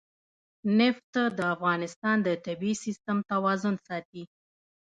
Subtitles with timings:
[0.79, 4.23] نفت د افغانستان د طبعي سیسټم توازن ساتي.